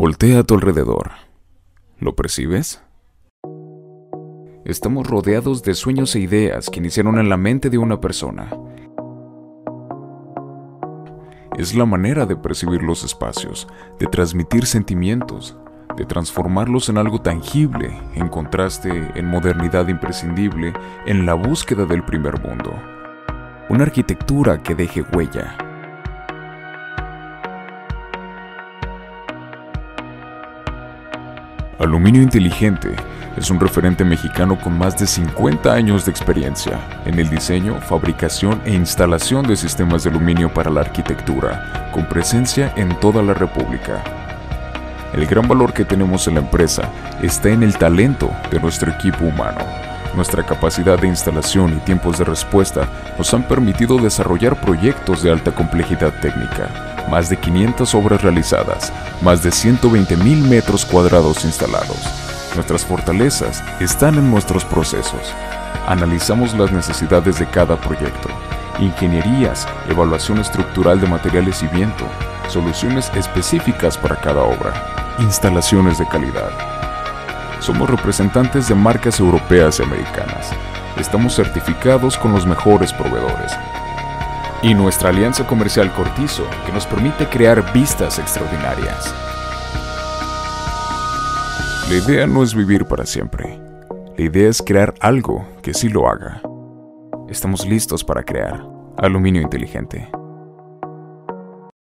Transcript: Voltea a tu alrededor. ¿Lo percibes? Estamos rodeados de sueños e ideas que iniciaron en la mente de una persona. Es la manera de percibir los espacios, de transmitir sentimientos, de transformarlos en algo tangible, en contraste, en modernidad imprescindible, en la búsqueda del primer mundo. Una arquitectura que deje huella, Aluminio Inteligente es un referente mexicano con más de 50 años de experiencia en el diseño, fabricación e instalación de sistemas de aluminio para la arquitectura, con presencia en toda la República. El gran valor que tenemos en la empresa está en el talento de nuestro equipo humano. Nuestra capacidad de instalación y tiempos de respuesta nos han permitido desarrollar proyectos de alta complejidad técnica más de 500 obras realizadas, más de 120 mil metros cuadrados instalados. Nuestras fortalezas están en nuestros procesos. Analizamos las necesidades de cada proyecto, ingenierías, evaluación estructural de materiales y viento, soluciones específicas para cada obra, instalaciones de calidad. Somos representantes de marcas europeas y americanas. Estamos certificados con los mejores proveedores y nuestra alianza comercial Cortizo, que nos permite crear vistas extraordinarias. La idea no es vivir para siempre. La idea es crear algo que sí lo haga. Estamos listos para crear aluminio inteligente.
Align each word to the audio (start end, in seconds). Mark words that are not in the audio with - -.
Voltea 0.00 0.38
a 0.38 0.44
tu 0.44 0.54
alrededor. 0.54 1.10
¿Lo 1.98 2.14
percibes? 2.14 2.80
Estamos 4.64 5.08
rodeados 5.08 5.64
de 5.64 5.74
sueños 5.74 6.14
e 6.14 6.20
ideas 6.20 6.70
que 6.70 6.78
iniciaron 6.78 7.18
en 7.18 7.28
la 7.28 7.36
mente 7.36 7.68
de 7.68 7.78
una 7.78 8.00
persona. 8.00 8.48
Es 11.58 11.74
la 11.74 11.84
manera 11.84 12.26
de 12.26 12.36
percibir 12.36 12.84
los 12.84 13.02
espacios, 13.02 13.66
de 13.98 14.06
transmitir 14.06 14.66
sentimientos, 14.66 15.58
de 15.96 16.04
transformarlos 16.04 16.88
en 16.88 16.98
algo 16.98 17.20
tangible, 17.20 17.90
en 18.14 18.28
contraste, 18.28 19.10
en 19.16 19.26
modernidad 19.26 19.88
imprescindible, 19.88 20.74
en 21.06 21.26
la 21.26 21.34
búsqueda 21.34 21.86
del 21.86 22.04
primer 22.04 22.40
mundo. 22.40 22.72
Una 23.68 23.82
arquitectura 23.82 24.62
que 24.62 24.76
deje 24.76 25.02
huella, 25.12 25.58
Aluminio 31.78 32.20
Inteligente 32.20 32.96
es 33.36 33.50
un 33.50 33.60
referente 33.60 34.04
mexicano 34.04 34.58
con 34.58 34.76
más 34.76 34.98
de 34.98 35.06
50 35.06 35.72
años 35.72 36.04
de 36.04 36.10
experiencia 36.10 36.80
en 37.04 37.20
el 37.20 37.30
diseño, 37.30 37.80
fabricación 37.80 38.60
e 38.64 38.74
instalación 38.74 39.46
de 39.46 39.56
sistemas 39.56 40.02
de 40.02 40.10
aluminio 40.10 40.52
para 40.52 40.72
la 40.72 40.80
arquitectura, 40.80 41.90
con 41.94 42.08
presencia 42.08 42.72
en 42.76 42.98
toda 42.98 43.22
la 43.22 43.32
República. 43.32 44.02
El 45.14 45.24
gran 45.26 45.46
valor 45.46 45.72
que 45.72 45.84
tenemos 45.84 46.26
en 46.26 46.34
la 46.34 46.40
empresa 46.40 46.90
está 47.22 47.50
en 47.50 47.62
el 47.62 47.78
talento 47.78 48.28
de 48.50 48.58
nuestro 48.58 48.90
equipo 48.90 49.26
humano. 49.26 49.87
Nuestra 50.18 50.44
capacidad 50.44 50.98
de 50.98 51.06
instalación 51.06 51.76
y 51.76 51.80
tiempos 51.84 52.18
de 52.18 52.24
respuesta 52.24 52.88
nos 53.16 53.32
han 53.34 53.44
permitido 53.44 53.98
desarrollar 53.98 54.60
proyectos 54.60 55.22
de 55.22 55.30
alta 55.30 55.52
complejidad 55.52 56.12
técnica 56.20 57.06
más 57.08 57.28
de 57.28 57.36
500 57.36 57.94
obras 57.94 58.20
realizadas, 58.20 58.92
más 59.22 59.44
de 59.44 59.52
120 59.52 60.16
mil 60.16 60.42
metros 60.42 60.84
cuadrados 60.84 61.44
instalados. 61.44 62.00
Nuestras 62.56 62.84
fortalezas 62.84 63.62
están 63.78 64.16
en 64.16 64.28
nuestros 64.28 64.64
procesos. 64.64 65.32
Analizamos 65.86 66.52
las 66.58 66.72
necesidades 66.72 67.38
de 67.38 67.46
cada 67.46 67.80
proyecto, 67.80 68.28
ingenierías, 68.80 69.68
evaluación 69.88 70.38
estructural 70.38 71.00
de 71.00 71.06
materiales 71.06 71.62
y 71.62 71.68
viento, 71.68 72.04
soluciones 72.48 73.08
específicas 73.14 73.96
para 73.96 74.16
cada 74.16 74.42
obra, 74.42 74.74
instalaciones 75.20 75.96
de 75.96 76.08
calidad. 76.08 76.77
Somos 77.60 77.90
representantes 77.90 78.68
de 78.68 78.74
marcas 78.74 79.20
europeas 79.20 79.80
y 79.80 79.82
americanas. 79.82 80.50
Estamos 80.96 81.34
certificados 81.34 82.16
con 82.16 82.32
los 82.32 82.46
mejores 82.46 82.92
proveedores 82.92 83.52
y 84.62 84.74
nuestra 84.74 85.10
alianza 85.10 85.46
comercial 85.46 85.92
Cortizo, 85.92 86.44
que 86.66 86.72
nos 86.72 86.86
permite 86.86 87.26
crear 87.26 87.72
vistas 87.72 88.18
extraordinarias. 88.18 89.14
La 91.88 91.96
idea 91.96 92.26
no 92.26 92.42
es 92.42 92.54
vivir 92.54 92.84
para 92.84 93.06
siempre. 93.06 93.60
La 94.16 94.24
idea 94.24 94.48
es 94.48 94.62
crear 94.62 94.94
algo 95.00 95.46
que 95.62 95.74
sí 95.74 95.88
lo 95.88 96.08
haga. 96.08 96.42
Estamos 97.28 97.66
listos 97.66 98.04
para 98.04 98.24
crear 98.24 98.64
aluminio 98.96 99.40
inteligente. 99.40 100.08